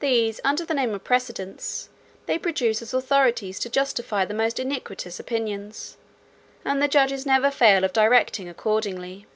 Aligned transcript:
These, 0.00 0.40
under 0.42 0.64
the 0.64 0.74
name 0.74 0.92
of 0.92 1.04
precedents, 1.04 1.88
they 2.26 2.36
produce 2.36 2.82
as 2.82 2.92
authorities 2.92 3.60
to 3.60 3.68
justify 3.70 4.24
the 4.24 4.34
most 4.34 4.58
iniquitous 4.58 5.20
opinions; 5.20 5.96
and 6.64 6.82
the 6.82 6.88
judges 6.88 7.24
never 7.26 7.52
fail 7.52 7.84
of 7.84 7.92
directing 7.92 8.48
accordingly. 8.48 9.26